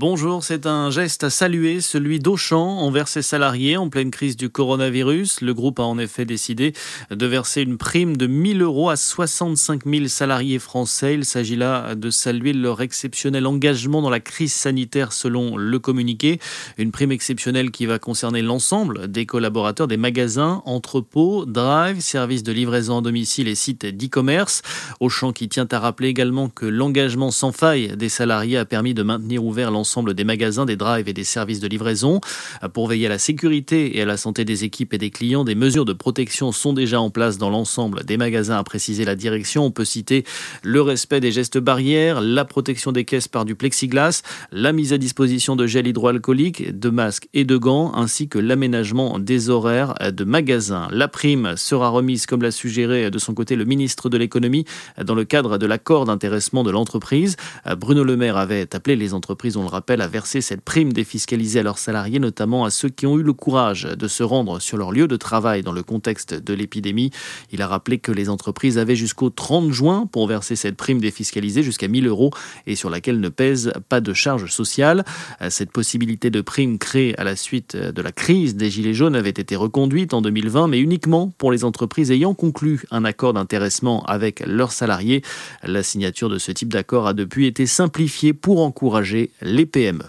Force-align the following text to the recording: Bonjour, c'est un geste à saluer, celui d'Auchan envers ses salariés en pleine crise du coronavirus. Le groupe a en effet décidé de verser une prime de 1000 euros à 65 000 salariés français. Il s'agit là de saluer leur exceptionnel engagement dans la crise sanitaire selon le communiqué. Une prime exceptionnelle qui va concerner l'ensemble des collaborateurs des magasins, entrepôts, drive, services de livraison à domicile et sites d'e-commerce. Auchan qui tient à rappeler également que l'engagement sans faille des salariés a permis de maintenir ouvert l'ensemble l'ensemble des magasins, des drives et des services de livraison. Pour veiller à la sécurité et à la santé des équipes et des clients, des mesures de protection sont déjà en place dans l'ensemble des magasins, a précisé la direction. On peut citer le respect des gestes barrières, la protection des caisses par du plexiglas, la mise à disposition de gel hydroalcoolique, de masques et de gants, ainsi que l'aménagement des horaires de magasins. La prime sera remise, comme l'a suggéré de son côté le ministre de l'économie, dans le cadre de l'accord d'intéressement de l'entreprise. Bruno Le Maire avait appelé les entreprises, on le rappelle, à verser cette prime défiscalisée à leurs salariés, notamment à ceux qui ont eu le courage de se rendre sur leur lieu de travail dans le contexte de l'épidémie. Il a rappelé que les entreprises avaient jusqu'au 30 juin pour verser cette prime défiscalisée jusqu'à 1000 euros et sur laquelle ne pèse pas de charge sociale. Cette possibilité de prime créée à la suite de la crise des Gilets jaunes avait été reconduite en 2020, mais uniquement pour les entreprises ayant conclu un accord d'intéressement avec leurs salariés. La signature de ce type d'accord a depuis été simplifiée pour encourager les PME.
Bonjour, 0.00 0.44
c'est 0.44 0.66
un 0.66 0.90
geste 0.90 1.24
à 1.24 1.30
saluer, 1.30 1.80
celui 1.80 2.20
d'Auchan 2.20 2.64
envers 2.64 3.08
ses 3.08 3.20
salariés 3.20 3.76
en 3.76 3.88
pleine 3.88 4.12
crise 4.12 4.36
du 4.36 4.48
coronavirus. 4.48 5.40
Le 5.40 5.52
groupe 5.52 5.80
a 5.80 5.82
en 5.82 5.98
effet 5.98 6.24
décidé 6.24 6.72
de 7.10 7.26
verser 7.26 7.62
une 7.62 7.78
prime 7.78 8.16
de 8.16 8.28
1000 8.28 8.62
euros 8.62 8.90
à 8.90 8.96
65 8.96 9.86
000 9.86 10.06
salariés 10.06 10.60
français. 10.60 11.14
Il 11.14 11.24
s'agit 11.24 11.56
là 11.56 11.96
de 11.96 12.10
saluer 12.10 12.52
leur 12.52 12.80
exceptionnel 12.80 13.44
engagement 13.44 14.00
dans 14.00 14.08
la 14.08 14.20
crise 14.20 14.52
sanitaire 14.52 15.12
selon 15.12 15.56
le 15.56 15.80
communiqué. 15.80 16.38
Une 16.76 16.92
prime 16.92 17.10
exceptionnelle 17.10 17.72
qui 17.72 17.86
va 17.86 17.98
concerner 17.98 18.40
l'ensemble 18.40 19.10
des 19.10 19.26
collaborateurs 19.26 19.88
des 19.88 19.96
magasins, 19.96 20.62
entrepôts, 20.64 21.44
drive, 21.44 21.98
services 22.02 22.44
de 22.44 22.52
livraison 22.52 22.98
à 22.98 23.00
domicile 23.00 23.48
et 23.48 23.56
sites 23.56 23.84
d'e-commerce. 23.84 24.62
Auchan 25.00 25.32
qui 25.32 25.48
tient 25.48 25.66
à 25.72 25.80
rappeler 25.80 26.06
également 26.06 26.48
que 26.48 26.66
l'engagement 26.66 27.32
sans 27.32 27.50
faille 27.50 27.96
des 27.96 28.08
salariés 28.08 28.58
a 28.58 28.64
permis 28.64 28.94
de 28.94 29.02
maintenir 29.02 29.44
ouvert 29.44 29.72
l'ensemble 29.72 29.87
l'ensemble 29.88 30.12
des 30.12 30.24
magasins, 30.24 30.66
des 30.66 30.76
drives 30.76 31.08
et 31.08 31.14
des 31.14 31.24
services 31.24 31.60
de 31.60 31.66
livraison. 31.66 32.20
Pour 32.74 32.88
veiller 32.88 33.06
à 33.06 33.08
la 33.08 33.18
sécurité 33.18 33.96
et 33.96 34.02
à 34.02 34.04
la 34.04 34.18
santé 34.18 34.44
des 34.44 34.64
équipes 34.64 34.92
et 34.92 34.98
des 34.98 35.08
clients, 35.08 35.44
des 35.44 35.54
mesures 35.54 35.86
de 35.86 35.94
protection 35.94 36.52
sont 36.52 36.74
déjà 36.74 37.00
en 37.00 37.08
place 37.08 37.38
dans 37.38 37.48
l'ensemble 37.48 38.04
des 38.04 38.18
magasins, 38.18 38.58
a 38.58 38.64
précisé 38.64 39.06
la 39.06 39.16
direction. 39.16 39.64
On 39.64 39.70
peut 39.70 39.86
citer 39.86 40.24
le 40.62 40.82
respect 40.82 41.20
des 41.20 41.32
gestes 41.32 41.56
barrières, 41.56 42.20
la 42.20 42.44
protection 42.44 42.92
des 42.92 43.06
caisses 43.06 43.28
par 43.28 43.46
du 43.46 43.54
plexiglas, 43.54 44.20
la 44.52 44.74
mise 44.74 44.92
à 44.92 44.98
disposition 44.98 45.56
de 45.56 45.66
gel 45.66 45.86
hydroalcoolique, 45.86 46.78
de 46.78 46.90
masques 46.90 47.30
et 47.32 47.46
de 47.46 47.56
gants, 47.56 47.94
ainsi 47.94 48.28
que 48.28 48.38
l'aménagement 48.38 49.18
des 49.18 49.48
horaires 49.48 49.94
de 50.12 50.24
magasins. 50.24 50.88
La 50.90 51.08
prime 51.08 51.54
sera 51.56 51.88
remise, 51.88 52.26
comme 52.26 52.42
l'a 52.42 52.50
suggéré 52.50 53.10
de 53.10 53.18
son 53.18 53.32
côté 53.32 53.56
le 53.56 53.64
ministre 53.64 54.10
de 54.10 54.18
l'économie, 54.18 54.66
dans 55.02 55.14
le 55.14 55.24
cadre 55.24 55.56
de 55.56 55.64
l'accord 55.64 56.04
d'intéressement 56.04 56.62
de 56.62 56.70
l'entreprise. 56.70 57.36
Bruno 57.78 58.04
Le 58.04 58.18
Maire 58.18 58.36
avait 58.36 58.74
appelé 58.76 58.94
les 58.94 59.14
entreprises, 59.14 59.56
on 59.56 59.62
le 59.62 59.68
rappelle, 59.68 59.77
à 60.00 60.08
verser 60.08 60.40
cette 60.40 60.60
prime 60.60 60.92
défiscalisée 60.92 61.60
à 61.60 61.62
leurs 61.62 61.78
salariés, 61.78 62.18
notamment 62.18 62.64
à 62.64 62.70
ceux 62.70 62.88
qui 62.88 63.06
ont 63.06 63.18
eu 63.18 63.22
le 63.22 63.32
courage 63.32 63.84
de 63.84 64.08
se 64.08 64.22
rendre 64.22 64.60
sur 64.60 64.76
leur 64.76 64.92
lieu 64.92 65.08
de 65.08 65.16
travail 65.16 65.62
dans 65.62 65.72
le 65.72 65.82
contexte 65.82 66.34
de 66.34 66.54
l'épidémie. 66.54 67.10
Il 67.52 67.62
a 67.62 67.66
rappelé 67.66 67.98
que 67.98 68.12
les 68.12 68.28
entreprises 68.28 68.78
avaient 68.78 68.96
jusqu'au 68.96 69.30
30 69.30 69.72
juin 69.72 70.06
pour 70.10 70.26
verser 70.26 70.56
cette 70.56 70.76
prime 70.76 71.00
défiscalisée 71.00 71.62
jusqu'à 71.62 71.88
1000 71.88 72.06
euros 72.06 72.30
et 72.66 72.76
sur 72.76 72.90
laquelle 72.90 73.20
ne 73.20 73.28
pèse 73.28 73.72
pas 73.88 74.00
de 74.00 74.12
charge 74.12 74.50
sociale. 74.50 75.04
Cette 75.48 75.70
possibilité 75.70 76.30
de 76.30 76.40
prime 76.40 76.78
créée 76.78 77.18
à 77.18 77.24
la 77.24 77.36
suite 77.36 77.76
de 77.76 78.02
la 78.02 78.12
crise 78.12 78.56
des 78.56 78.70
Gilets 78.70 78.94
jaunes 78.94 79.16
avait 79.16 79.30
été 79.30 79.56
reconduite 79.56 80.14
en 80.14 80.22
2020, 80.22 80.68
mais 80.68 80.80
uniquement 80.80 81.32
pour 81.38 81.50
les 81.50 81.64
entreprises 81.64 82.10
ayant 82.10 82.34
conclu 82.34 82.82
un 82.90 83.04
accord 83.04 83.32
d'intéressement 83.32 84.02
avec 84.04 84.40
leurs 84.46 84.72
salariés. 84.72 85.22
La 85.62 85.82
signature 85.82 86.28
de 86.28 86.38
ce 86.38 86.52
type 86.52 86.68
d'accord 86.68 87.06
a 87.06 87.14
depuis 87.14 87.46
été 87.46 87.66
simplifiée 87.66 88.32
pour 88.32 88.60
encourager 88.60 89.30
les 89.42 89.66
PME. 89.72 90.08